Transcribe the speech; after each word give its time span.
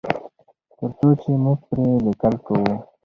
تر 0.77 0.89
څو 0.97 1.07
چې 1.21 1.31
موږ 1.43 1.59
پرې 1.69 1.87
لیکل 2.05 2.33
کوو. 2.45 2.73